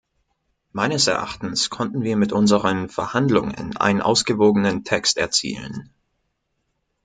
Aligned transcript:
Meines 0.71 1.05
Erachtens 1.05 1.69
konnten 1.69 2.01
wir 2.01 2.17
mit 2.17 2.33
unseren 2.33 2.89
Verhandlungen 2.89 3.77
einen 3.77 4.01
ausgewogenen 4.01 4.83
Text 4.83 5.17
erzielen. 5.17 5.93